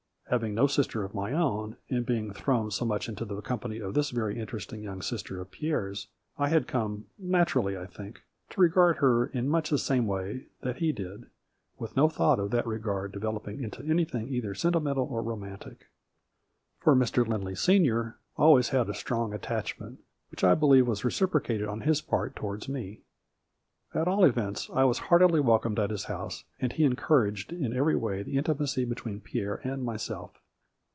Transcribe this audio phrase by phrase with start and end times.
[0.31, 3.93] Having no sister of my own, and being thrown so much into the company of
[3.95, 8.99] this very interesting young sister of Pierre's, I had come, naturally, I think, to regard
[8.99, 11.25] her in much the same way that he did,
[11.77, 15.87] with no thought of that regard developing into anything either sentimental or romantic.
[16.79, 17.11] For 12 A FLURRY IN DIAMONDS.
[17.11, 17.27] Mr.
[17.29, 19.97] Lindley, senior, I always had a strong at tachment,
[20.29, 23.01] which I believe was reciprocated on his part towards me.
[23.93, 27.75] At all events, I was heartily welcomed at his house, and he encour aged in
[27.75, 30.39] every way the intimacy between Pierre and myself.